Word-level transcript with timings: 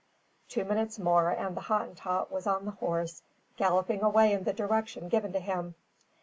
Two 0.49 0.63
minutes 0.63 0.97
more 0.97 1.29
and 1.29 1.55
the 1.55 1.61
Hottentot 1.61 2.31
was 2.31 2.47
on 2.47 2.65
the 2.65 2.71
horse, 2.71 3.21
galloping 3.55 4.01
away 4.01 4.33
in 4.33 4.45
the 4.45 4.51
direction 4.51 5.09
given 5.09 5.31
to 5.33 5.39
him. 5.39 5.75